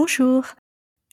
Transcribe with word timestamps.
Bonjour, 0.00 0.44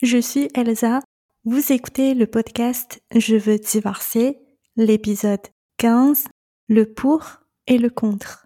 je 0.04 0.20
suis 0.20 0.48
Elsa. 0.54 1.00
Vous 1.44 1.72
écoutez 1.72 2.14
le 2.14 2.28
podcast 2.28 3.02
Je 3.16 3.36
veux 3.36 3.58
divorcer, 3.58 4.38
l'épisode 4.76 5.40
15, 5.78 6.26
le 6.68 6.86
pour 6.86 7.40
et 7.66 7.80
le 7.80 7.90
contre. 7.90 8.46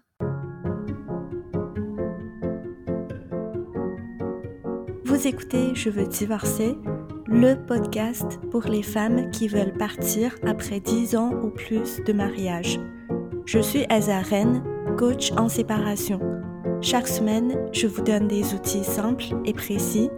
Vous 5.04 5.26
écoutez 5.26 5.74
Je 5.74 5.90
veux 5.90 6.06
divorcer, 6.06 6.74
le 7.26 7.54
podcast 7.66 8.40
pour 8.50 8.62
les 8.62 8.82
femmes 8.82 9.30
qui 9.32 9.46
veulent 9.46 9.76
partir 9.76 10.34
après 10.42 10.80
10 10.80 11.16
ans 11.16 11.34
ou 11.34 11.50
plus 11.50 12.00
de 12.06 12.14
mariage. 12.14 12.80
Je 13.44 13.58
suis 13.58 13.84
Elsa 13.90 14.20
Rennes, 14.20 14.64
coach 14.96 15.32
en 15.32 15.50
séparation. 15.50 16.39
Chaque 16.82 17.08
semaine, 17.08 17.68
je 17.74 17.86
vous 17.86 18.00
donne 18.00 18.26
des 18.26 18.54
outils 18.54 18.84
simples 18.84 19.26
et 19.44 19.52
précis 19.52 20.08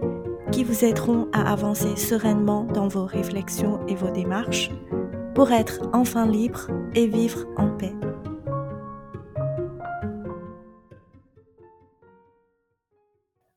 qui 0.53 0.63
vous 0.63 0.85
aideront 0.85 1.29
à 1.33 1.51
avancer 1.51 1.97
sereinement 1.97 2.63
dans 2.63 2.87
vos 2.87 3.05
réflexions 3.05 3.85
et 3.89 3.97
vos 3.97 4.11
démarches 4.11 4.71
pour 5.35 5.51
être 5.51 5.81
enfin 5.93 6.25
libre 6.25 6.69
et 6.95 7.09
vivre 7.09 7.47
en 7.57 7.77
paix. 7.77 7.93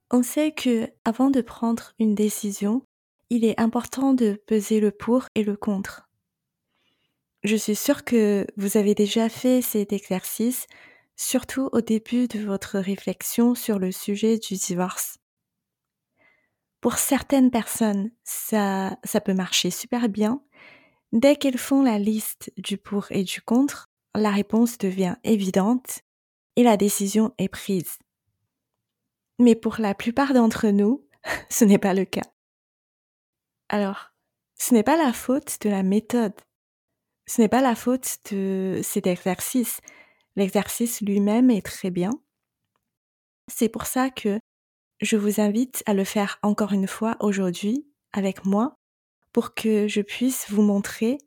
On 0.09 0.23
sait 0.23 0.51
que 0.51 0.89
avant 1.03 1.29
de 1.29 1.41
prendre 1.41 1.91
une 1.99 2.15
décision, 2.15 2.81
il 3.29 3.45
est 3.45 3.59
important 3.59 4.15
de 4.15 4.41
peser 4.47 4.79
le 4.79 4.89
pour 4.89 5.27
et 5.35 5.43
le 5.43 5.55
contre. 5.55 6.09
Je 7.43 7.55
suis 7.55 7.75
sûre 7.75 8.03
que 8.03 8.47
vous 8.57 8.77
avez 8.77 8.95
déjà 8.95 9.29
fait 9.29 9.61
cet 9.61 9.93
exercice, 9.93 10.65
surtout 11.15 11.69
au 11.71 11.81
début 11.81 12.27
de 12.27 12.39
votre 12.39 12.79
réflexion 12.79 13.55
sur 13.55 13.79
le 13.79 13.91
sujet 13.91 14.37
du 14.37 14.55
divorce. 14.55 15.17
Pour 16.81 16.97
certaines 16.97 17.49
personnes, 17.49 18.11
ça, 18.23 18.97
peut 19.23 19.33
marcher 19.33 19.71
super 19.71 20.07
bien. 20.07 20.43
Dès 21.13 21.35
qu'elles 21.35 21.57
font 21.57 21.81
la 21.81 21.97
liste 21.97 22.51
du 22.57 22.77
pour 22.77 23.11
et 23.11 23.23
du 23.23 23.41
contre, 23.41 23.89
la 24.13 24.29
réponse 24.29 24.77
devient 24.77 25.15
évidente 25.23 26.01
et 26.55 26.63
la 26.63 26.77
décision 26.77 27.33
est 27.37 27.47
prise. 27.47 27.97
Mais 29.39 29.55
pour 29.55 29.77
la 29.79 29.95
plupart 29.95 30.33
d'entre 30.33 30.67
nous, 30.67 31.05
ce 31.49 31.65
n'est 31.65 31.79
pas 31.79 31.93
le 31.93 32.05
cas. 32.05 32.29
Alors, 33.69 34.11
ce 34.57 34.73
n'est 34.73 34.83
pas 34.83 34.95
la 34.97 35.11
faute 35.11 35.57
de 35.61 35.69
la 35.69 35.83
méthode. 35.83 36.35
Ce 37.25 37.41
n'est 37.41 37.49
pas 37.49 37.61
la 37.61 37.75
faute 37.75 38.19
de 38.31 38.81
cet 38.83 39.07
exercice. 39.07 39.81
L'exercice 40.35 41.01
lui-même 41.01 41.49
est 41.49 41.65
très 41.65 41.91
bien. 41.91 42.11
C'est 43.47 43.69
pour 43.69 43.85
ça 43.85 44.09
que 44.09 44.39
je 45.01 45.17
vous 45.17 45.39
invite 45.39 45.83
à 45.85 45.93
le 45.93 46.03
faire 46.03 46.39
encore 46.41 46.73
une 46.73 46.87
fois 46.87 47.15
aujourd'hui 47.19 47.85
avec 48.13 48.45
moi 48.45 48.77
pour 49.33 49.53
que 49.53 49.87
je 49.87 50.01
puisse 50.01 50.49
vous 50.49 50.61
montrer 50.61 51.17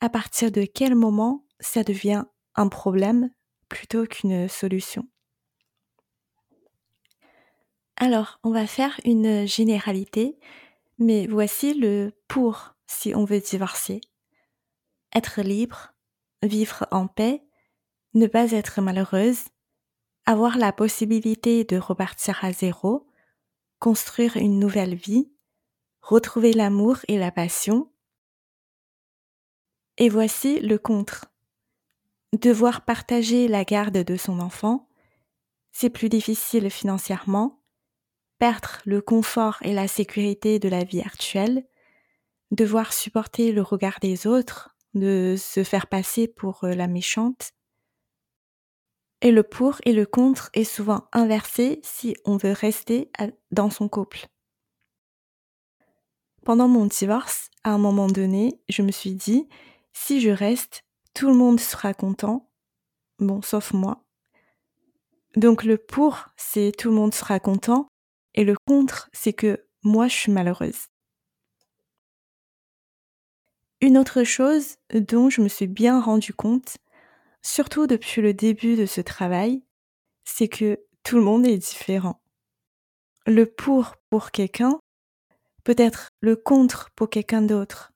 à 0.00 0.08
partir 0.08 0.50
de 0.50 0.64
quel 0.64 0.94
moment 0.94 1.46
ça 1.60 1.84
devient 1.84 2.24
un 2.54 2.68
problème 2.68 3.30
plutôt 3.68 4.06
qu'une 4.06 4.48
solution. 4.48 5.06
Alors, 7.96 8.40
on 8.42 8.50
va 8.50 8.66
faire 8.66 8.98
une 9.04 9.46
généralité, 9.46 10.38
mais 10.98 11.26
voici 11.26 11.74
le 11.74 12.12
pour 12.28 12.74
si 12.86 13.14
on 13.14 13.26
veut 13.26 13.40
divorcer. 13.40 14.00
Être 15.14 15.42
libre, 15.42 15.92
vivre 16.42 16.86
en 16.90 17.06
paix, 17.06 17.42
ne 18.14 18.26
pas 18.26 18.52
être 18.52 18.80
malheureuse, 18.80 19.44
avoir 20.26 20.58
la 20.58 20.72
possibilité 20.72 21.64
de 21.64 21.76
repartir 21.76 22.44
à 22.44 22.52
zéro, 22.52 23.06
construire 23.78 24.36
une 24.36 24.58
nouvelle 24.58 24.94
vie, 24.94 25.32
retrouver 26.00 26.52
l'amour 26.52 26.98
et 27.08 27.18
la 27.18 27.30
passion. 27.30 27.90
Et 29.96 30.08
voici 30.08 30.60
le 30.60 30.78
contre. 30.78 31.26
Devoir 32.32 32.84
partager 32.84 33.48
la 33.48 33.64
garde 33.64 33.98
de 33.98 34.16
son 34.16 34.40
enfant, 34.40 34.88
c'est 35.72 35.90
plus 35.90 36.08
difficile 36.08 36.70
financièrement, 36.70 37.62
perdre 38.38 38.78
le 38.84 39.00
confort 39.00 39.58
et 39.62 39.72
la 39.72 39.88
sécurité 39.88 40.58
de 40.58 40.68
la 40.68 40.84
vie 40.84 41.00
actuelle, 41.00 41.66
devoir 42.50 42.92
supporter 42.92 43.52
le 43.52 43.62
regard 43.62 43.98
des 44.00 44.26
autres, 44.26 44.76
de 44.94 45.36
se 45.38 45.62
faire 45.62 45.86
passer 45.86 46.26
pour 46.26 46.64
euh, 46.64 46.74
la 46.74 46.88
méchante, 46.88 47.52
et 49.22 49.32
le 49.32 49.42
pour 49.42 49.80
et 49.84 49.92
le 49.92 50.06
contre 50.06 50.50
est 50.54 50.64
souvent 50.64 51.08
inversé 51.12 51.80
si 51.82 52.16
on 52.24 52.36
veut 52.36 52.52
rester 52.52 53.10
dans 53.50 53.70
son 53.70 53.88
couple. 53.88 54.26
Pendant 56.44 56.68
mon 56.68 56.86
divorce, 56.86 57.50
à 57.64 57.70
un 57.70 57.78
moment 57.78 58.06
donné, 58.06 58.60
je 58.68 58.82
me 58.82 58.90
suis 58.90 59.14
dit, 59.14 59.48
si 59.92 60.20
je 60.20 60.30
reste, 60.30 60.84
tout 61.14 61.28
le 61.28 61.34
monde 61.34 61.60
sera 61.60 61.92
content, 61.92 62.50
bon, 63.18 63.42
sauf 63.42 63.72
moi. 63.72 64.04
Donc 65.36 65.64
le 65.64 65.76
pour, 65.76 66.28
c'est 66.36 66.72
tout 66.76 66.88
le 66.88 66.94
monde 66.94 67.14
sera 67.14 67.40
content, 67.40 67.88
et 68.34 68.44
le 68.44 68.54
contre, 68.66 69.10
c'est 69.12 69.32
que 69.32 69.66
moi, 69.82 70.08
je 70.08 70.14
suis 70.14 70.32
malheureuse. 70.32 70.88
Une 73.82 73.96
autre 73.96 74.24
chose 74.24 74.76
dont 74.92 75.30
je 75.30 75.40
me 75.40 75.48
suis 75.48 75.66
bien 75.66 76.00
rendu 76.00 76.34
compte, 76.34 76.76
surtout 77.42 77.86
depuis 77.86 78.22
le 78.22 78.34
début 78.34 78.76
de 78.76 78.86
ce 78.86 79.00
travail, 79.00 79.62
c'est 80.24 80.48
que 80.48 80.80
tout 81.02 81.16
le 81.16 81.22
monde 81.22 81.46
est 81.46 81.58
différent. 81.58 82.20
Le 83.26 83.46
pour 83.46 83.96
pour 84.08 84.30
quelqu'un 84.30 84.80
peut 85.64 85.74
être 85.76 86.10
le 86.20 86.36
contre 86.36 86.90
pour 86.96 87.10
quelqu'un 87.10 87.42
d'autre. 87.42 87.92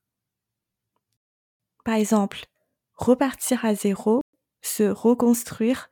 Par 1.84 1.94
exemple, 1.94 2.44
repartir 2.94 3.64
à 3.64 3.74
zéro, 3.74 4.22
se 4.62 4.84
reconstruire, 4.84 5.90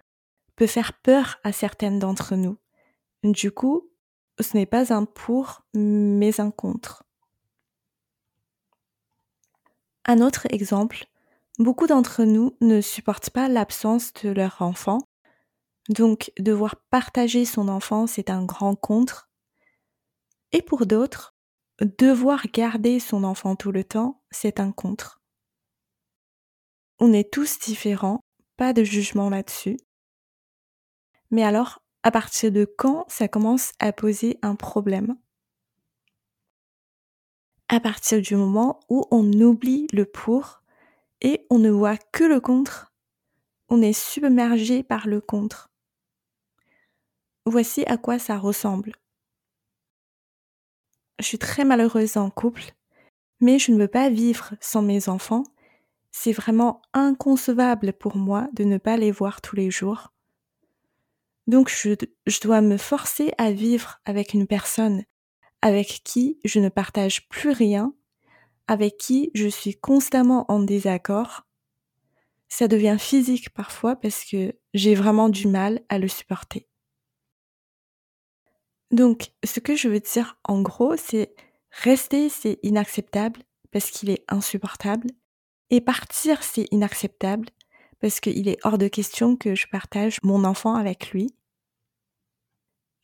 peut 0.57 0.67
faire 0.67 0.93
peur 1.01 1.39
à 1.45 1.53
certaines 1.53 1.99
d'entre 1.99 2.35
nous. 2.35 2.59
Du 3.23 3.51
coup, 3.51 3.91
ce 4.41 4.57
n'est 4.57 4.67
pas 4.67 4.93
un 4.95 5.05
pour, 5.05 5.63
mais 5.75 6.41
un 6.41 6.51
contre. 6.51 7.05
Un 10.05 10.21
autre 10.21 10.47
exemple, 10.51 11.05
Beaucoup 11.59 11.87
d'entre 11.87 12.25
nous 12.25 12.57
ne 12.61 12.81
supportent 12.81 13.31
pas 13.31 13.49
l'absence 13.49 14.13
de 14.15 14.31
leur 14.31 14.63
enfant, 14.63 15.01
donc 15.89 16.33
devoir 16.39 16.77
partager 16.91 17.45
son 17.45 17.69
enfant, 17.69 18.07
c'est 18.07 18.31
un 18.31 18.45
grand 18.45 18.75
contre. 18.75 19.31
Et 20.53 20.63
pour 20.63 20.87
d'autres, 20.87 21.35
devoir 21.81 22.47
garder 22.47 23.01
son 23.01 23.25
enfant 23.25 23.57
tout 23.57 23.73
le 23.73 23.85
temps, 23.85 24.23
c'est 24.31 24.61
un 24.61 24.73
contre. 24.73 25.21
On 26.99 27.13
est 27.13 27.33
tous 27.33 27.59
différents, 27.59 28.21
pas 28.57 28.73
de 28.73 28.85
jugement 28.85 29.29
là-dessus. 29.29 29.77
Mais 31.31 31.43
alors, 31.43 31.83
à 32.03 32.11
partir 32.11 32.53
de 32.53 32.65
quand 32.65 33.05
ça 33.09 33.29
commence 33.29 33.73
à 33.79 33.93
poser 33.93 34.39
un 34.43 34.55
problème? 34.55 35.17
À 37.69 37.81
partir 37.81 38.21
du 38.21 38.37
moment 38.37 38.81
où 38.89 39.05
on 39.11 39.33
oublie 39.33 39.87
le 39.93 40.05
pour 40.05 40.62
et 41.23 41.47
on 41.49 41.59
ne 41.59 41.71
voit 41.71 41.97
que 41.97 42.25
le 42.25 42.41
contre. 42.41 42.93
On 43.69 43.81
est 43.81 43.95
submergé 43.95 44.83
par 44.83 45.07
le 45.07 45.21
contre. 45.21 45.71
Voici 47.47 47.85
à 47.87 47.97
quoi 47.97 48.19
ça 48.19 48.37
ressemble. 48.37 48.93
Je 51.19 51.25
suis 51.25 51.39
très 51.39 51.65
malheureuse 51.65 52.17
en 52.17 52.31
couple, 52.31 52.75
mais 53.41 53.59
je 53.59 53.73
ne 53.73 53.79
veux 53.79 53.89
pas 53.89 54.11
vivre 54.11 54.53
sans 54.61 54.83
mes 54.83 55.09
enfants. 55.09 55.45
C'est 56.11 56.33
vraiment 56.33 56.83
inconcevable 56.93 57.93
pour 57.93 58.17
moi 58.17 58.49
de 58.53 58.65
ne 58.65 58.77
pas 58.77 58.97
les 58.97 59.11
voir 59.11 59.41
tous 59.41 59.57
les 59.57 59.71
jours. 59.71 60.13
Donc 61.47 61.71
je, 61.71 62.41
dois 62.43 62.61
me 62.61 62.77
forcer 62.77 63.33
à 63.39 63.53
vivre 63.53 64.01
avec 64.05 64.35
une 64.35 64.47
personne 64.47 65.05
avec 65.61 66.03
qui 66.05 66.39
je 66.45 66.59
ne 66.61 66.69
partage 66.69 67.29
plus 67.29 67.51
rien 67.51 67.95
avec 68.67 68.97
qui 68.97 69.31
je 69.35 69.49
suis 69.49 69.75
constamment 69.77 70.45
en 70.51 70.61
désaccord, 70.61 71.47
ça 72.49 72.69
devient 72.69 72.97
physique 72.99 73.51
parfois 73.51 73.97
parce 73.97 74.25
que 74.25 74.55
j'ai 74.75 74.95
vraiment 74.95 75.29
du 75.29 75.49
mal 75.49 75.81
à 75.89 75.99
le 75.99 76.09
supporter. 76.09 76.69
Donc, 78.91 79.33
ce 79.43 79.59
que 79.59 79.75
je 79.75 79.89
veux 79.89 80.01
dire 80.01 80.39
en 80.45 80.61
gros, 80.61 80.97
c'est 80.97 81.35
rester, 81.71 82.29
c'est 82.29 82.59
inacceptable 82.63 83.41
parce 83.71 83.91
qu'il 83.91 84.11
est 84.11 84.25
insupportable, 84.29 85.09
et 85.71 85.81
partir, 85.81 86.43
c'est 86.43 86.67
inacceptable 86.71 87.49
parce 87.99 88.21
qu'il 88.21 88.47
est 88.49 88.59
hors 88.65 88.77
de 88.77 88.89
question 88.89 89.37
que 89.37 89.55
je 89.55 89.67
partage 89.67 90.19
mon 90.23 90.45
enfant 90.45 90.75
avec 90.75 91.13
lui. 91.13 91.35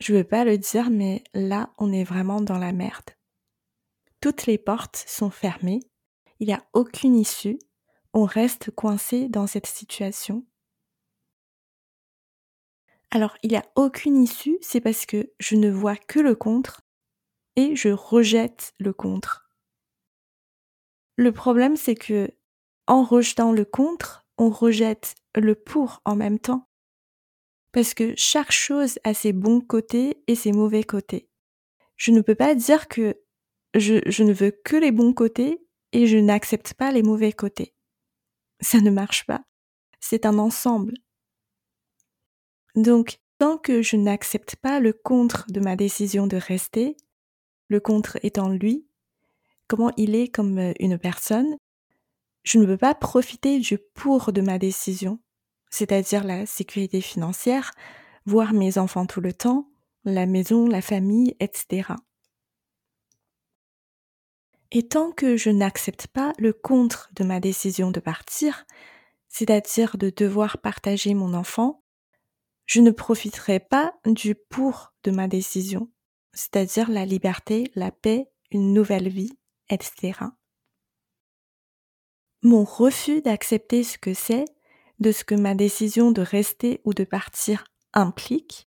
Je 0.00 0.12
veux 0.12 0.24
pas 0.24 0.44
le 0.44 0.58
dire, 0.58 0.90
mais 0.90 1.24
là, 1.32 1.72
on 1.78 1.90
est 1.92 2.04
vraiment 2.04 2.42
dans 2.42 2.58
la 2.58 2.72
merde. 2.72 3.17
Toutes 4.20 4.46
les 4.46 4.58
portes 4.58 5.04
sont 5.06 5.30
fermées, 5.30 5.80
il 6.40 6.48
n'y 6.48 6.52
a 6.52 6.64
aucune 6.72 7.16
issue, 7.16 7.58
on 8.12 8.24
reste 8.24 8.70
coincé 8.70 9.28
dans 9.28 9.46
cette 9.46 9.66
situation. 9.66 10.44
Alors, 13.10 13.36
il 13.42 13.50
n'y 13.50 13.56
a 13.56 13.64
aucune 13.74 14.22
issue, 14.22 14.58
c'est 14.60 14.80
parce 14.80 15.06
que 15.06 15.32
je 15.38 15.56
ne 15.56 15.70
vois 15.70 15.96
que 15.96 16.20
le 16.20 16.34
contre 16.34 16.82
et 17.56 17.74
je 17.74 17.88
rejette 17.88 18.74
le 18.78 18.92
contre. 18.92 19.50
Le 21.16 21.32
problème, 21.32 21.76
c'est 21.76 21.94
que 21.94 22.30
en 22.86 23.02
rejetant 23.02 23.52
le 23.52 23.64
contre, 23.64 24.26
on 24.36 24.50
rejette 24.50 25.14
le 25.34 25.54
pour 25.54 26.00
en 26.04 26.16
même 26.16 26.38
temps. 26.38 26.68
Parce 27.72 27.94
que 27.94 28.14
chaque 28.16 28.52
chose 28.52 28.98
a 29.04 29.14
ses 29.14 29.32
bons 29.32 29.60
côtés 29.60 30.22
et 30.26 30.34
ses 30.34 30.52
mauvais 30.52 30.84
côtés. 30.84 31.28
Je 31.96 32.12
ne 32.12 32.20
peux 32.20 32.34
pas 32.34 32.54
dire 32.54 32.88
que 32.88 33.20
je, 33.74 34.22
ne 34.22 34.32
veux 34.32 34.50
que 34.50 34.76
les 34.76 34.92
bons 34.92 35.12
côtés 35.12 35.64
et 35.92 36.06
je 36.06 36.18
n'accepte 36.18 36.74
pas 36.74 36.90
les 36.90 37.02
mauvais 37.02 37.32
côtés. 37.32 37.74
Ça 38.60 38.80
ne 38.80 38.90
marche 38.90 39.26
pas. 39.26 39.42
C'est 40.00 40.26
un 40.26 40.38
ensemble. 40.38 40.94
Donc, 42.74 43.20
tant 43.38 43.58
que 43.58 43.82
je 43.82 43.96
n'accepte 43.96 44.56
pas 44.56 44.80
le 44.80 44.92
contre 44.92 45.46
de 45.50 45.60
ma 45.60 45.76
décision 45.76 46.26
de 46.26 46.36
rester, 46.36 46.96
le 47.68 47.80
contre 47.80 48.18
étant 48.22 48.48
lui, 48.48 48.86
comment 49.66 49.92
il 49.96 50.14
est 50.14 50.28
comme 50.28 50.58
euh, 50.58 50.72
une 50.80 50.98
personne, 50.98 51.56
je 52.42 52.58
ne 52.58 52.66
peux 52.66 52.78
pas 52.78 52.94
profiter 52.94 53.58
du 53.60 53.78
pour 53.78 54.32
de 54.32 54.40
ma 54.40 54.58
décision, 54.58 55.20
c'est-à-dire 55.70 56.24
la 56.24 56.46
sécurité 56.46 57.00
financière, 57.00 57.72
voir 58.26 58.52
mes 58.54 58.78
enfants 58.78 59.06
tout 59.06 59.20
le 59.20 59.32
temps, 59.32 59.68
la 60.04 60.26
maison, 60.26 60.66
la 60.66 60.80
famille, 60.80 61.36
etc. 61.40 61.92
Et 64.70 64.86
tant 64.86 65.12
que 65.12 65.36
je 65.36 65.50
n'accepte 65.50 66.08
pas 66.08 66.32
le 66.38 66.52
contre 66.52 67.10
de 67.14 67.24
ma 67.24 67.40
décision 67.40 67.90
de 67.90 68.00
partir, 68.00 68.66
c'est-à-dire 69.28 69.96
de 69.96 70.10
devoir 70.10 70.58
partager 70.58 71.14
mon 71.14 71.32
enfant, 71.34 71.82
je 72.66 72.80
ne 72.80 72.90
profiterai 72.90 73.60
pas 73.60 73.94
du 74.04 74.34
pour 74.34 74.92
de 75.04 75.10
ma 75.10 75.26
décision, 75.26 75.90
c'est-à-dire 76.34 76.90
la 76.90 77.06
liberté, 77.06 77.70
la 77.74 77.90
paix, 77.90 78.30
une 78.50 78.74
nouvelle 78.74 79.08
vie, 79.08 79.38
etc. 79.70 80.20
Mon 82.42 82.64
refus 82.64 83.22
d'accepter 83.22 83.82
ce 83.82 83.96
que 83.96 84.12
c'est, 84.12 84.44
de 84.98 85.12
ce 85.12 85.24
que 85.24 85.34
ma 85.34 85.54
décision 85.54 86.12
de 86.12 86.20
rester 86.20 86.80
ou 86.84 86.92
de 86.92 87.04
partir 87.04 87.64
implique, 87.94 88.68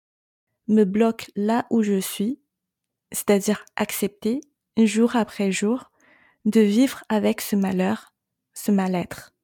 me 0.69 0.85
bloque 0.85 1.31
là 1.35 1.67
où 1.71 1.83
je 1.83 1.99
suis, 1.99 2.41
c'est-à-dire 3.11 3.65
accepter, 3.75 4.41
jour 4.87 5.17
après 5.17 5.53
jour, 5.53 5.91
de 6.45 6.61
vivre 6.61 7.05
avec 7.09 7.41
ce 7.41 7.57
malheur, 7.57 8.15
ce 8.55 8.71
mal-être. 8.71 9.35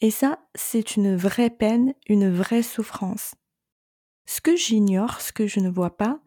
Et 0.00 0.10
ça, 0.10 0.38
c'est 0.54 0.96
une 0.96 1.16
vraie 1.16 1.50
peine, 1.50 1.94
une 2.08 2.32
vraie 2.32 2.62
souffrance. 2.62 3.34
Ce 4.26 4.40
que 4.40 4.56
j'ignore, 4.56 5.20
ce 5.20 5.32
que 5.32 5.46
je 5.46 5.60
ne 5.60 5.70
vois 5.70 5.96
pas, 5.96 6.20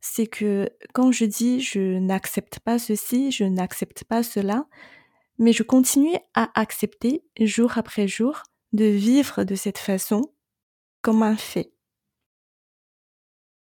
c'est 0.00 0.26
que 0.26 0.68
quand 0.94 1.12
je 1.12 1.24
dis 1.24 1.60
je 1.60 1.98
n'accepte 1.98 2.60
pas 2.60 2.78
ceci, 2.78 3.32
je 3.32 3.44
n'accepte 3.44 4.04
pas 4.04 4.22
cela, 4.22 4.66
mais 5.38 5.52
je 5.52 5.62
continue 5.62 6.16
à 6.34 6.50
accepter 6.58 7.24
jour 7.40 7.76
après 7.76 8.08
jour 8.08 8.42
de 8.72 8.84
vivre 8.84 9.44
de 9.44 9.54
cette 9.54 9.78
façon 9.78 10.32
comme 11.02 11.22
un 11.22 11.36
fait. 11.36 11.72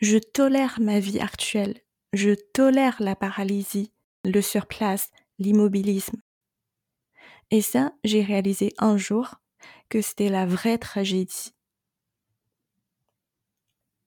Je 0.01 0.19
tolère 0.19 0.81
ma 0.81 1.01
vie 1.01 1.21
actuelle, 1.21 1.81
je 2.13 2.35
tolère 2.35 2.97
la 3.01 3.15
paralysie, 3.15 3.93
le 4.25 4.41
surplace, 4.41 5.11
l'immobilisme. 5.39 6.21
Et 7.51 7.63
ça, 7.63 7.93
j'ai 8.05 8.23
réalisé 8.23 8.73
un 8.79 8.97
jour 8.97 9.37
que 9.89 10.01
c'était 10.01 10.29
la 10.29 10.47
vraie 10.47 10.79
tragédie. 10.79 11.53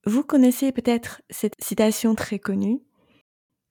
Vous 0.05 0.23
connaissez 0.23 0.71
peut-être 0.71 1.21
cette 1.29 1.55
citation 1.59 2.15
très 2.15 2.39
connue. 2.39 2.81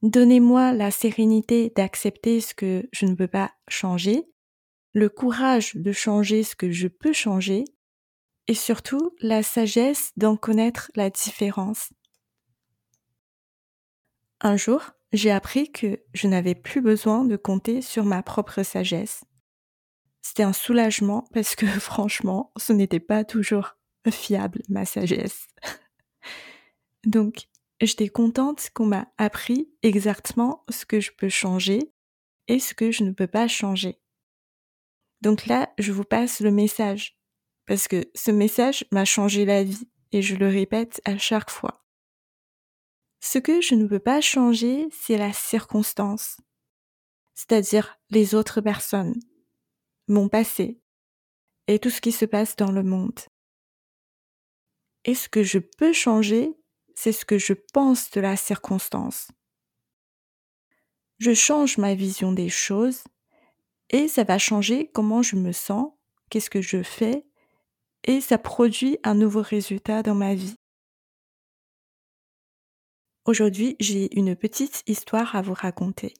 Donnez-moi 0.03 0.73
la 0.73 0.91
sérénité 0.91 1.71
d'accepter 1.77 2.41
ce 2.41 2.55
que 2.55 2.89
je 2.93 3.07
ne 3.07 3.15
peux 3.15 3.29
pas 3.29 3.53
changer, 3.69 4.25
le 4.95 5.09
courage 5.09 5.75
de 5.77 5.93
changer 5.93 6.43
ce 6.43 6.57
que 6.57 6.71
je 6.71 6.89
peux 6.89 7.13
changer, 7.13 7.65
et 8.49 8.55
surtout 8.55 9.15
la 9.21 9.43
sagesse 9.43 10.13
d'en 10.17 10.37
connaître 10.37 10.91
la 10.95 11.11
différence. 11.11 11.91
Un 14.45 14.57
jour, 14.57 14.83
j'ai 15.13 15.31
appris 15.31 15.71
que 15.71 16.01
je 16.15 16.27
n'avais 16.27 16.57
plus 16.57 16.81
besoin 16.81 17.25
de 17.25 17.37
compter 17.37 17.81
sur 17.81 18.05
ma 18.05 18.25
propre 18.25 18.65
sagesse. 18.65 19.25
C'était 20.21 20.43
un 20.43 20.53
soulagement 20.53 21.29
parce 21.33 21.55
que 21.55 21.67
franchement, 21.81 22.53
ce 22.57 22.73
n'était 22.73 23.01
pas 23.01 23.25
toujours 23.25 23.77
fiable, 24.11 24.63
ma 24.69 24.85
sagesse. 24.85 25.47
Donc, 27.07 27.49
j'étais 27.81 28.09
contente 28.09 28.71
qu'on 28.75 28.87
m'a 28.87 29.07
appris 29.17 29.71
exactement 29.83 30.65
ce 30.69 30.85
que 30.85 30.99
je 30.99 31.13
peux 31.13 31.29
changer 31.29 31.93
et 32.49 32.59
ce 32.59 32.75
que 32.75 32.91
je 32.91 33.05
ne 33.05 33.13
peux 33.13 33.29
pas 33.29 33.47
changer. 33.47 34.01
Donc 35.21 35.47
là, 35.47 35.73
je 35.79 35.93
vous 35.93 36.05
passe 36.05 36.41
le 36.41 36.51
message 36.51 37.17
parce 37.67 37.87
que 37.87 38.11
ce 38.17 38.33
message 38.33 38.85
m'a 38.91 39.05
changé 39.05 39.45
la 39.45 39.63
vie 39.63 39.89
et 40.11 40.21
je 40.21 40.35
le 40.35 40.49
répète 40.49 41.01
à 41.05 41.17
chaque 41.17 41.51
fois. 41.51 41.82
Ce 43.25 43.39
que 43.39 43.61
je 43.61 43.77
ne 43.77 43.87
peux 43.87 44.01
pas 44.01 44.21
changer, 44.21 44.89
c'est 44.91 45.17
la 45.17 45.33
circonstance, 45.33 46.39
c'est-à-dire 47.35 47.97
les 48.11 48.35
autres 48.35 48.61
personnes, 48.61 49.15
mon 50.09 50.29
passé 50.29 50.81
et 51.69 51.79
tout 51.79 51.89
ce 51.89 52.01
qui 52.01 52.11
se 52.11 52.25
passe 52.25 52.57
dans 52.57 52.73
le 52.73 52.83
monde. 52.83 53.21
Et 55.05 55.15
ce 55.15 55.29
que 55.29 55.45
je 55.45 55.61
peux 55.61 55.93
changer, 55.93 56.53
c'est 56.97 57.13
ce 57.13 57.25
que 57.25 57.39
je 57.39 57.53
pense 57.73 58.11
de 58.11 58.21
la 58.21 58.37
circonstance. 58.37 59.31
Je 61.19 61.33
change 61.33 61.79
ma 61.79 61.95
vision 61.95 62.33
des 62.33 62.49
choses 62.49 63.05
et 63.91 64.09
ça 64.09 64.25
va 64.25 64.39
changer 64.39 64.91
comment 64.93 65.23
je 65.23 65.37
me 65.37 65.53
sens, 65.53 65.93
qu'est-ce 66.29 66.51
que 66.51 66.61
je 66.61 66.83
fais 66.83 67.25
et 68.05 68.21
ça 68.21 68.37
produit 68.37 68.99
un 69.05 69.15
nouveau 69.15 69.43
résultat 69.43 70.03
dans 70.03 70.17
ma 70.17 70.35
vie. 70.35 70.57
Aujourd'hui, 73.25 73.77
j'ai 73.79 74.19
une 74.19 74.35
petite 74.35 74.83
histoire 74.89 75.37
à 75.37 75.43
vous 75.43 75.55
raconter. 75.55 76.13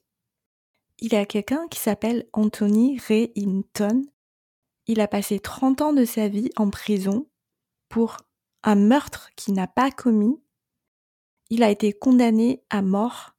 Il 0.99 1.11
y 1.11 1.17
a 1.17 1.25
quelqu'un 1.25 1.67
qui 1.67 1.77
s'appelle 1.77 2.29
Anthony 2.31 2.97
Ray 2.97 3.33
Hinton. 3.35 4.05
Il 4.87 5.01
a 5.01 5.09
passé 5.09 5.39
30 5.39 5.81
ans 5.81 5.91
de 5.91 6.05
sa 6.05 6.29
vie 6.29 6.49
en 6.55 6.69
prison 6.69 7.27
pour 7.89 8.19
un 8.63 8.75
meurtre 8.75 9.31
qu'il 9.35 9.53
n'a 9.53 9.67
pas 9.67 9.91
commis. 9.91 10.41
Il 11.49 11.61
a 11.61 11.69
été 11.69 11.91
condamné 11.91 12.63
à 12.69 12.81
mort 12.81 13.35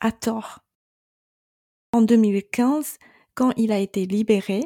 à 0.00 0.10
tort. 0.10 0.64
En 1.92 2.02
2015, 2.02 2.98
quand 3.36 3.52
il 3.56 3.70
a 3.70 3.78
été 3.78 4.04
libéré, 4.04 4.64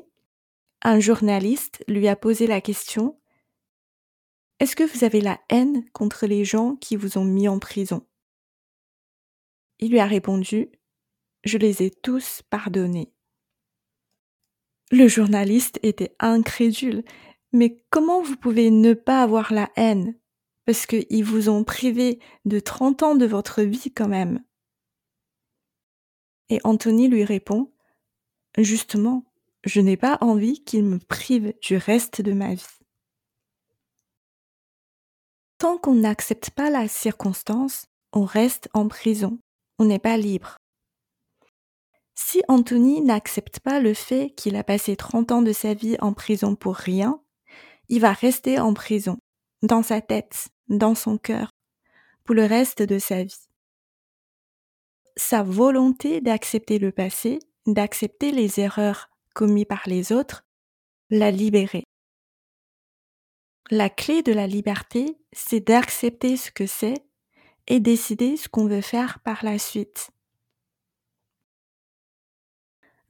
un 0.81 0.99
journaliste 0.99 1.85
lui 1.89 2.09
a 2.09 2.17
posé 2.17 2.47
la 2.47 2.63
question 2.63 3.21
Est-ce 4.61 4.77
que 4.77 4.85
vous 4.85 5.05
avez 5.05 5.21
la 5.21 5.39
haine 5.51 5.85
contre 5.93 6.27
les 6.27 6.47
gens 6.47 6.77
qui 6.77 6.97
vous 6.97 7.19
ont 7.19 7.25
mis 7.25 7.47
en 7.47 7.59
prison? 7.59 8.07
Il 9.81 9.91
lui 9.91 9.99
a 9.99 10.07
répondu 10.07 10.71
je 11.45 11.59
les 11.59 11.83
ai 11.83 11.91
tous 11.91 12.43
pardonnés. 12.51 13.13
Le 14.91 15.09
journaliste 15.09 15.79
était 15.83 16.15
incrédule. 16.19 17.05
Mais 17.53 17.83
comment 17.91 18.23
vous 18.23 18.37
pouvez 18.37 18.71
ne 18.71 18.93
pas 18.93 19.23
avoir 19.23 19.53
la 19.53 19.71
haine? 19.77 20.19
Parce 20.67 20.87
qu'ils 20.87 21.25
vous 21.25 21.49
ont 21.49 21.65
privé 21.65 22.21
de 22.45 22.61
30 22.61 23.03
ans 23.03 23.15
de 23.15 23.27
votre 23.27 23.63
vie 23.63 23.93
quand 23.93 24.09
même. 24.09 24.45
Et 26.49 26.61
Anthony 26.65 27.09
lui 27.09 27.25
répond, 27.25 27.73
Justement, 28.59 29.25
je 29.65 29.81
n'ai 29.81 29.97
pas 29.97 30.19
envie 30.21 30.65
qu'il 30.65 30.85
me 30.85 30.99
prive 30.99 31.55
du 31.63 31.77
reste 31.77 32.21
de 32.21 32.33
ma 32.33 32.55
vie. 32.55 32.67
Tant 35.59 35.79
qu'on 35.79 35.95
n'accepte 35.95 36.51
pas 36.51 36.71
la 36.71 36.89
circonstance, 36.89 37.87
on 38.13 38.25
reste 38.25 38.69
en 38.75 38.89
prison, 38.89 39.39
n'est 39.85 39.99
pas 39.99 40.17
libre. 40.17 40.57
Si 42.15 42.43
Anthony 42.49 43.01
n'accepte 43.01 43.61
pas 43.61 43.81
le 43.81 43.95
fait 43.95 44.31
qu'il 44.37 44.57
a 44.57 44.63
passé 44.63 44.95
30 44.95 45.33
ans 45.33 45.43
de 45.43 45.53
sa 45.53 45.75
vie 45.75 45.97
en 46.01 46.13
prison 46.13 46.55
pour 46.55 46.77
rien, 46.77 47.21
il 47.89 48.01
va 48.01 48.13
rester 48.13 48.59
en 48.59 48.75
prison, 48.75 49.19
dans 49.63 49.83
sa 49.83 50.01
tête, 50.01 50.49
dans 50.69 50.95
son 50.95 51.19
cœur, 51.19 51.51
pour 52.25 52.35
le 52.35 52.45
reste 52.45 52.83
de 52.83 52.99
sa 52.99 53.25
vie. 53.25 53.49
Sa 55.17 55.43
volonté 55.43 56.21
d'accepter 56.21 56.79
le 56.79 56.93
passé, 56.93 57.41
d'accepter 57.67 58.31
les 58.31 58.61
erreurs 58.61 59.11
commises 59.35 59.65
par 59.65 59.83
les 59.87 60.13
autres, 60.13 60.43
l'a 61.11 61.31
libéré. 61.31 61.85
La 63.71 63.89
clé 63.89 64.23
de 64.23 64.33
la 64.33 64.47
liberté, 64.47 65.19
c'est 65.33 65.61
d'accepter 65.61 66.37
ce 66.37 66.51
que 66.51 66.67
c'est 66.67 67.05
et 67.67 67.81
décider 67.81 68.37
ce 68.37 68.49
qu'on 68.49 68.67
veut 68.67 68.81
faire 68.81 69.21
par 69.21 69.45
la 69.45 69.59
suite. 69.59 70.11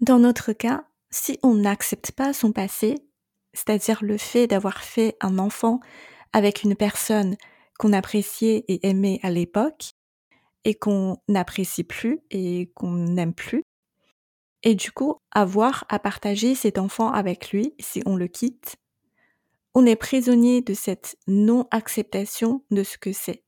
Dans 0.01 0.19
notre 0.19 0.53
cas, 0.53 0.85
si 1.11 1.39
on 1.43 1.55
n'accepte 1.55 2.13
pas 2.13 2.33
son 2.33 2.53
passé, 2.53 2.97
c'est-à-dire 3.53 4.03
le 4.03 4.17
fait 4.17 4.47
d'avoir 4.47 4.83
fait 4.83 5.17
un 5.21 5.39
enfant 5.39 5.81
avec 6.33 6.63
une 6.63 6.77
personne 6.77 7.37
qu'on 7.79 7.93
appréciait 7.93 8.65
et 8.69 8.87
aimait 8.89 9.21
à 9.23 9.31
l'époque, 9.31 9.95
et 10.65 10.75
qu'on 10.75 11.19
n'apprécie 11.29 11.85
plus 11.85 12.21
et 12.31 12.71
qu'on 12.75 12.93
n'aime 12.93 13.35
plus. 13.35 13.65
Et 14.63 14.75
du 14.75 14.93
coup, 14.93 15.17
avoir 15.31 15.85
à 15.89 15.99
partager 15.99 16.55
cet 16.55 16.79
enfant 16.79 17.11
avec 17.11 17.51
lui 17.51 17.75
si 17.79 18.03
on 18.05 18.17
le 18.17 18.29
quitte. 18.29 18.77
On 19.75 19.87
est 19.87 19.97
prisonnier 19.97 20.61
de 20.61 20.75
cette 20.75 21.17
non-acceptation 21.27 22.65
de 22.71 22.83
ce 22.83 22.99
que 22.99 23.13
c'est. 23.13 23.43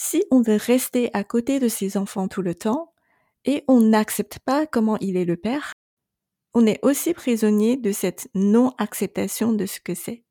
Si 0.00 0.24
on 0.30 0.40
veut 0.40 0.56
rester 0.56 1.10
à 1.12 1.24
côté 1.24 1.58
de 1.58 1.68
ses 1.68 1.96
enfants 1.96 2.28
tout 2.28 2.40
le 2.40 2.54
temps 2.54 2.94
et 3.44 3.64
on 3.66 3.80
n'accepte 3.80 4.38
pas 4.38 4.64
comment 4.66 4.96
il 4.98 5.16
est 5.16 5.24
le 5.24 5.36
père, 5.36 5.72
on 6.54 6.66
est 6.66 6.78
aussi 6.82 7.14
prisonnier 7.14 7.76
de 7.76 7.90
cette 7.90 8.28
non-acceptation 8.34 9.52
de 9.52 9.66
ce 9.66 9.80
que 9.80 9.94
c'est. 9.94 10.24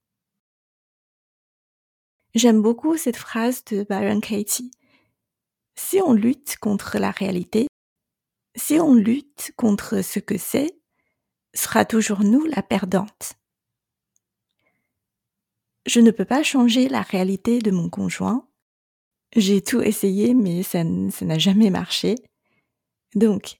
J'aime 2.34 2.62
beaucoup 2.62 2.98
cette 2.98 3.18
phrase 3.18 3.64
de 3.66 3.84
Byron 3.84 4.22
Katie. 4.22 4.72
Si 5.76 6.02
on 6.02 6.14
lutte 6.14 6.58
contre 6.58 6.98
la 6.98 7.12
réalité, 7.12 7.68
si 8.56 8.80
on 8.80 8.94
lutte 8.94 9.52
contre 9.58 10.02
ce 10.02 10.20
que 10.20 10.38
c'est, 10.38 10.80
sera 11.54 11.84
toujours 11.84 12.24
nous 12.24 12.46
la 12.46 12.64
perdante. 12.64 13.34
Je 15.86 16.00
ne 16.00 16.12
peux 16.12 16.26
pas 16.26 16.44
changer 16.44 16.88
la 16.90 17.02
réalité 17.02 17.60
de 17.60 17.72
mon 17.72 17.90
conjoint, 17.90 18.47
j'ai 19.36 19.62
tout 19.62 19.82
essayé, 19.82 20.34
mais 20.34 20.64
ça, 20.64 20.84
n'a 20.84 21.38
jamais 21.38 21.70
marché. 21.70 22.16
Donc, 23.16 23.58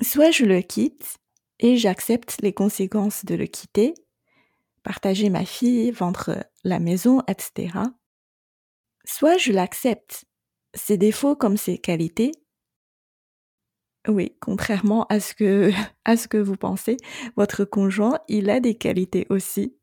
soit 0.00 0.30
je 0.30 0.44
le 0.44 0.60
quitte 0.60 1.16
et 1.58 1.76
j'accepte 1.76 2.38
les 2.42 2.52
conséquences 2.52 3.24
de 3.24 3.34
le 3.34 3.46
quitter, 3.46 3.94
partager 4.82 5.30
ma 5.30 5.44
fille, 5.44 5.90
vendre 5.92 6.44
la 6.64 6.80
maison, 6.80 7.22
etc. 7.28 7.78
Soit 9.04 9.38
je 9.38 9.52
l'accepte, 9.52 10.24
ses 10.74 10.96
défauts 10.96 11.36
comme 11.36 11.56
ses 11.56 11.78
qualités. 11.78 12.32
Oui, 14.08 14.36
contrairement 14.40 15.06
à 15.08 15.20
ce 15.20 15.34
que, 15.34 15.70
à 16.04 16.16
ce 16.16 16.26
que 16.26 16.38
vous 16.38 16.56
pensez, 16.56 16.96
votre 17.36 17.64
conjoint, 17.64 18.18
il 18.28 18.50
a 18.50 18.58
des 18.58 18.74
qualités 18.74 19.26
aussi. 19.30 19.76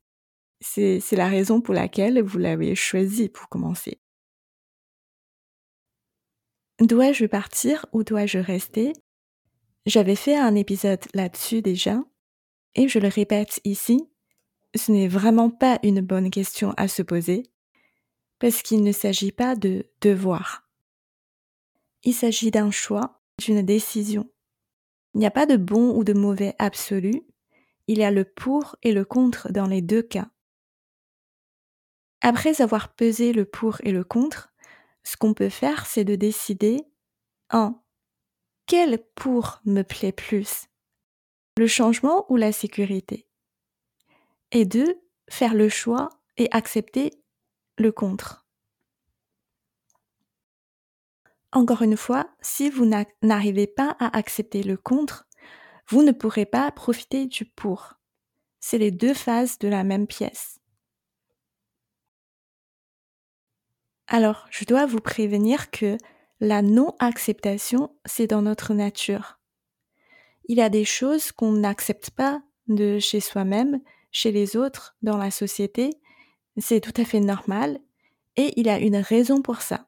C'est 0.60 1.00
la 1.12 1.28
raison 1.28 1.62
pour 1.62 1.72
laquelle 1.72 2.20
vous 2.20 2.36
l'avez 2.36 2.74
choisi 2.74 3.30
pour 3.30 3.48
commencer. 3.48 3.98
Dois-je 6.80 7.26
partir 7.26 7.84
ou 7.92 8.04
dois-je 8.04 8.38
rester? 8.38 8.94
J'avais 9.84 10.16
fait 10.16 10.36
un 10.36 10.54
épisode 10.54 11.04
là-dessus 11.12 11.60
déjà, 11.60 12.02
et 12.74 12.88
je 12.88 12.98
le 12.98 13.08
répète 13.08 13.60
ici, 13.64 14.08
ce 14.74 14.90
n'est 14.90 15.08
vraiment 15.08 15.50
pas 15.50 15.78
une 15.82 16.00
bonne 16.00 16.30
question 16.30 16.72
à 16.78 16.88
se 16.88 17.02
poser, 17.02 17.42
parce 18.38 18.62
qu'il 18.62 18.82
ne 18.82 18.92
s'agit 18.92 19.32
pas 19.32 19.56
de 19.56 19.90
devoir. 20.00 20.66
Il 22.04 22.14
s'agit 22.14 22.50
d'un 22.50 22.70
choix, 22.70 23.20
d'une 23.38 23.60
décision. 23.60 24.30
Il 25.14 25.20
n'y 25.20 25.26
a 25.26 25.30
pas 25.30 25.44
de 25.44 25.56
bon 25.56 25.94
ou 25.94 26.02
de 26.02 26.14
mauvais 26.14 26.54
absolu, 26.58 27.22
il 27.88 27.98
y 27.98 28.04
a 28.04 28.10
le 28.10 28.24
pour 28.24 28.76
et 28.82 28.92
le 28.92 29.04
contre 29.04 29.52
dans 29.52 29.66
les 29.66 29.82
deux 29.82 30.02
cas. 30.02 30.30
Après 32.22 32.62
avoir 32.62 32.94
pesé 32.94 33.34
le 33.34 33.44
pour 33.44 33.80
et 33.82 33.92
le 33.92 34.04
contre, 34.04 34.49
ce 35.02 35.16
qu'on 35.16 35.34
peut 35.34 35.48
faire, 35.48 35.86
c'est 35.86 36.04
de 36.04 36.14
décider 36.14 36.84
1. 37.50 37.80
Quel 38.66 38.98
pour 39.14 39.60
me 39.64 39.82
plaît 39.82 40.12
plus 40.12 40.66
Le 41.56 41.66
changement 41.66 42.30
ou 42.30 42.36
la 42.36 42.52
sécurité? 42.52 43.26
Et 44.52 44.64
2. 44.64 45.00
Faire 45.28 45.54
le 45.54 45.68
choix 45.68 46.08
et 46.36 46.48
accepter 46.50 47.12
le 47.78 47.92
contre. 47.92 48.46
Encore 51.52 51.82
une 51.82 51.96
fois, 51.96 52.30
si 52.40 52.70
vous 52.70 52.88
n'arrivez 53.22 53.66
pas 53.66 53.96
à 53.98 54.16
accepter 54.16 54.62
le 54.62 54.76
contre, 54.76 55.26
vous 55.88 56.04
ne 56.04 56.12
pourrez 56.12 56.46
pas 56.46 56.70
profiter 56.70 57.26
du 57.26 57.44
pour. 57.44 57.94
C'est 58.60 58.78
les 58.78 58.92
deux 58.92 59.14
phases 59.14 59.58
de 59.58 59.66
la 59.66 59.82
même 59.82 60.06
pièce. 60.06 60.59
Alors, 64.12 64.48
je 64.50 64.64
dois 64.64 64.86
vous 64.86 64.98
prévenir 64.98 65.70
que 65.70 65.96
la 66.40 66.62
non-acceptation, 66.62 67.94
c'est 68.04 68.26
dans 68.26 68.42
notre 68.42 68.74
nature. 68.74 69.38
Il 70.46 70.58
y 70.58 70.62
a 70.62 70.68
des 70.68 70.84
choses 70.84 71.30
qu'on 71.30 71.52
n'accepte 71.52 72.10
pas 72.10 72.42
de 72.66 72.98
chez 72.98 73.20
soi-même, 73.20 73.80
chez 74.10 74.32
les 74.32 74.56
autres, 74.56 74.96
dans 75.00 75.16
la 75.16 75.30
société. 75.30 75.90
C'est 76.56 76.80
tout 76.80 77.00
à 77.00 77.04
fait 77.04 77.20
normal 77.20 77.78
et 78.36 78.52
il 78.56 78.66
y 78.66 78.70
a 78.70 78.80
une 78.80 78.96
raison 78.96 79.42
pour 79.42 79.62
ça. 79.62 79.86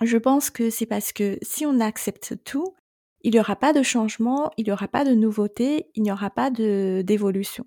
Je 0.00 0.16
pense 0.16 0.48
que 0.48 0.70
c'est 0.70 0.86
parce 0.86 1.12
que 1.12 1.38
si 1.42 1.66
on 1.66 1.80
accepte 1.80 2.44
tout, 2.44 2.76
il 3.22 3.32
n'y 3.32 3.40
aura 3.40 3.56
pas 3.56 3.72
de 3.72 3.82
changement, 3.82 4.52
il 4.56 4.66
n'y 4.66 4.72
aura 4.72 4.86
pas 4.86 5.04
de 5.04 5.14
nouveauté, 5.14 5.90
il 5.96 6.04
n'y 6.04 6.12
aura 6.12 6.30
pas 6.30 6.50
d'évolution. 6.50 7.66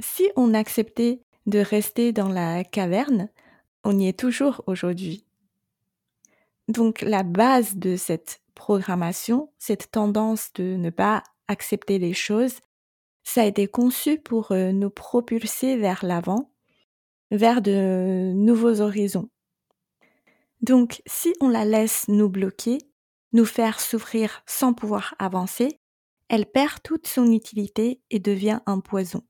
Si 0.00 0.30
on 0.34 0.54
acceptait 0.54 1.20
de 1.44 1.58
rester 1.58 2.12
dans 2.12 2.30
la 2.30 2.64
caverne, 2.64 3.28
on 3.86 3.98
y 3.98 4.08
est 4.08 4.18
toujours 4.18 4.62
aujourd'hui. 4.66 5.24
Donc 6.68 7.00
la 7.02 7.22
base 7.22 7.76
de 7.76 7.96
cette 7.96 8.40
programmation, 8.54 9.52
cette 9.58 9.92
tendance 9.92 10.52
de 10.54 10.76
ne 10.76 10.90
pas 10.90 11.22
accepter 11.46 12.00
les 12.00 12.12
choses, 12.12 12.58
ça 13.22 13.42
a 13.42 13.44
été 13.44 13.68
conçu 13.68 14.18
pour 14.18 14.50
euh, 14.50 14.72
nous 14.72 14.90
propulser 14.90 15.76
vers 15.76 16.04
l'avant, 16.04 16.50
vers 17.30 17.62
de 17.62 18.32
nouveaux 18.34 18.80
horizons. 18.80 19.28
Donc 20.62 21.00
si 21.06 21.32
on 21.40 21.48
la 21.48 21.64
laisse 21.64 22.08
nous 22.08 22.28
bloquer, 22.28 22.78
nous 23.32 23.44
faire 23.44 23.78
souffrir 23.78 24.42
sans 24.46 24.74
pouvoir 24.74 25.14
avancer, 25.20 25.78
elle 26.28 26.46
perd 26.46 26.82
toute 26.82 27.06
son 27.06 27.30
utilité 27.30 28.00
et 28.10 28.18
devient 28.18 28.60
un 28.66 28.80
poison. 28.80 29.22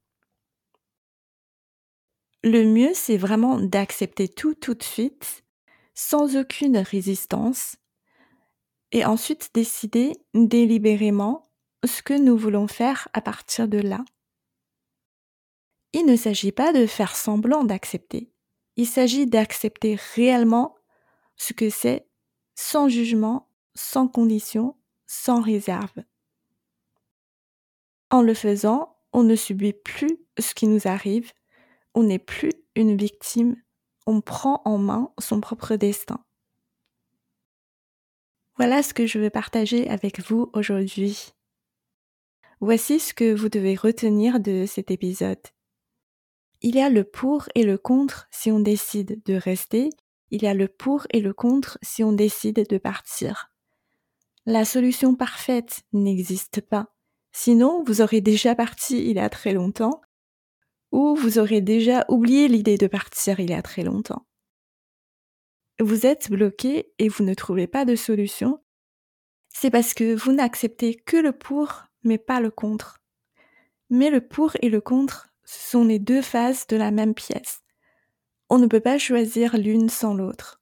Le 2.47 2.63
mieux, 2.63 2.95
c'est 2.95 3.17
vraiment 3.17 3.59
d'accepter 3.59 4.29
tout 4.29 4.55
tout 4.55 4.75
de 4.75 4.83
suite, 4.85 5.43
sans 5.95 6.37
aucune 6.37 6.79
résistance, 6.79 7.75
et 8.93 9.05
ensuite 9.05 9.51
décider 9.53 10.13
délibérément 10.33 11.51
ce 11.85 12.03
que 12.03 12.15
nous 12.15 12.37
voulons 12.37 12.69
faire 12.69 13.09
à 13.15 13.21
partir 13.21 13.67
de 13.67 13.79
là. 13.79 14.05
Il 15.93 16.07
ne 16.07 16.15
s'agit 16.15 16.53
pas 16.53 16.73
de 16.73 16.87
faire 16.87 17.17
semblant 17.17 17.65
d'accepter, 17.65 18.31
il 18.77 18.87
s'agit 18.87 19.27
d'accepter 19.27 19.99
réellement 20.15 20.77
ce 21.37 21.53
que 21.53 21.69
c'est, 21.69 22.07
sans 22.55 22.89
jugement, 22.89 23.51
sans 23.75 24.07
condition, 24.07 24.77
sans 25.09 25.41
réserve. 25.41 26.05
En 28.11 28.23
le 28.23 28.35
faisant, 28.35 28.97
on 29.13 29.25
ne 29.25 29.35
subit 29.35 29.73
plus 29.73 30.17
ce 30.39 30.55
qui 30.55 30.69
nous 30.69 30.87
arrive, 30.87 31.33
on 31.97 32.05
n'est 32.05 32.21
plus 32.21 32.53
une 32.77 32.97
victime, 32.97 33.57
on 34.07 34.21
prend 34.21 34.61
en 34.67 34.77
main 34.77 35.11
son 35.19 35.41
propre 35.41 35.77
destin. 35.77 36.23
Voilà 38.57 38.83
ce 38.83 38.95
que 38.95 39.07
je 39.07 39.19
veux 39.19 39.31
partager 39.31 39.89
avec 39.89 40.21
vous 40.21 40.51
aujourd'hui. 40.53 41.33
Voici 42.61 43.01
ce 43.01 43.15
que 43.15 43.35
vous 43.35 43.49
devez 43.49 43.75
retenir 43.75 44.41
de 44.41 44.67
cet 44.67 44.91
épisode. 44.91 45.41
Il 46.61 46.77
y 46.77 46.81
a 46.81 46.91
le 46.91 47.03
pour 47.03 47.49
et 47.55 47.63
le 47.63 47.79
contre 47.79 48.29
si 48.31 48.51
on 48.51 48.61
décide 48.61 49.23
de 49.25 49.35
rester, 49.35 49.89
il 50.31 50.43
y 50.43 50.47
a 50.47 50.55
le 50.55 50.69
pour 50.69 51.07
et 51.11 51.21
le 51.21 51.33
contre 51.33 51.79
si 51.83 52.05
on 52.05 52.13
décide 52.13 52.67
de 52.69 52.79
partir. 52.79 53.51
La 54.45 54.67
solution 54.67 55.15
parfaite 55.15 55.83
n'existe 55.95 56.61
pas. 56.61 56.95
Sinon, 57.33 57.83
vous 57.85 58.03
aurez 58.03 58.21
déjà 58.21 58.55
parti 58.55 58.99
il 59.11 59.17
y 59.17 59.21
a 59.21 59.31
très 59.31 59.53
longtemps 59.53 60.01
ou 60.93 61.15
vous 61.17 61.39
aurez 61.39 61.61
déjà 61.61 62.05
oublié 62.09 62.49
l'idée 62.49 62.79
de 62.79 62.87
partir 62.87 63.41
il 63.41 63.51
y 63.51 63.55
a 63.55 63.63
très 63.63 63.83
longtemps. 63.83 64.27
Vous 65.79 66.07
êtes 66.07 66.31
bloqué 66.31 66.93
et 66.99 67.09
vous 67.09 67.25
ne 67.25 67.35
trouvez 67.35 67.67
pas 67.67 67.85
de 67.85 67.97
solution, 67.97 68.63
c'est 69.49 69.71
parce 69.71 69.95
que 69.95 70.15
vous 70.15 70.33
n'acceptez 70.33 70.95
que 70.95 71.17
le 71.17 71.33
pour 71.33 71.87
mais 72.07 72.19
pas 72.19 72.41
le 72.41 72.51
contre. 72.51 73.03
Mais 73.91 74.11
le 74.11 74.27
pour 74.27 74.57
et 74.63 74.69
le 74.69 74.81
contre, 74.81 75.29
sont 75.45 75.85
les 75.85 75.99
deux 75.99 76.23
faces 76.23 76.67
de 76.67 76.77
la 76.77 76.91
même 76.91 77.15
pièce. 77.15 77.63
On 78.49 78.59
ne 78.59 78.67
peut 78.67 78.81
pas 78.81 78.99
choisir 78.99 79.57
l'une 79.57 79.89
sans 79.89 80.15
l'autre. 80.15 80.61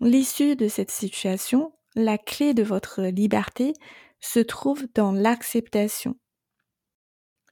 L'issue 0.00 0.56
de 0.56 0.68
cette 0.68 0.90
situation, 0.90 1.72
la 1.94 2.18
clé 2.18 2.54
de 2.54 2.62
votre 2.62 3.02
liberté, 3.02 3.72
se 4.20 4.40
trouve 4.40 4.86
dans 4.94 5.12
l'acceptation 5.12 6.16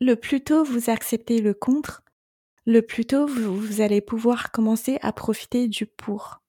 le 0.01 0.17
plus 0.17 0.43
tôt 0.43 0.65
vous 0.65 0.91
acceptez 0.91 1.41
le 1.41 1.55
contre, 1.55 2.03
le 2.67 2.83
plus 2.83 3.05
tôt 3.05 3.27
vous, 3.27 3.81
allez 3.81 4.01
pouvoir 4.01 4.51
commencer 4.51 4.99
à 5.03 5.13
profiter 5.13 5.69
du 5.69 5.87
pour. 5.87 6.41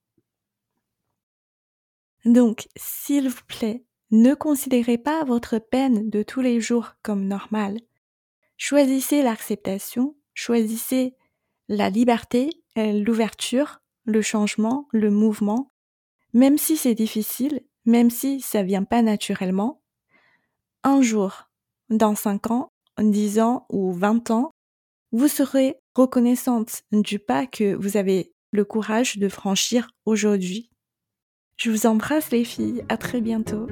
Donc, 2.25 2.67
s'il 2.75 3.29
vous 3.29 3.43
plaît, 3.47 3.83
ne 4.11 4.33
considérez 4.33 4.97
pas 4.97 5.23
votre 5.23 5.57
peine 5.57 6.09
de 6.09 6.21
tous 6.23 6.41
les 6.41 6.59
jours 6.61 6.93
comme 7.01 7.27
normale. 7.27 7.79
Choisissez 8.57 9.23
l'acceptation, 9.23 10.15
choisissez 10.33 11.15
la 11.67 11.89
liberté, 11.89 12.49
l'ouverture, 12.75 13.81
le 14.03 14.21
changement, 14.21 14.87
le 14.91 15.09
mouvement, 15.09 15.71
même 16.33 16.57
si 16.57 16.77
c'est 16.77 16.95
difficile, 16.95 17.61
même 17.85 18.09
si 18.09 18.41
ça 18.41 18.63
vient 18.63 18.83
pas 18.83 19.01
naturellement, 19.01 19.81
un 20.83 21.01
jour, 21.01 21.49
dans 21.89 22.15
cinq 22.15 22.51
ans, 22.51 22.70
dix 22.99 23.39
ans 23.39 23.65
ou 23.69 23.91
vingt 23.91 24.31
ans, 24.31 24.51
vous 25.11 25.27
serez 25.27 25.75
reconnaissante 25.95 26.83
du 26.91 27.19
pas 27.19 27.45
que 27.45 27.75
vous 27.75 27.97
avez 27.97 28.33
le 28.51 28.65
courage 28.65 29.17
de 29.17 29.29
franchir 29.29 29.89
aujourd'hui. 30.05 30.69
Je 31.57 31.69
vous 31.69 31.85
embrasse 31.85 32.31
les 32.31 32.43
filles, 32.43 32.83
à 32.89 32.97
très 32.97 33.21
bientôt. 33.21 33.67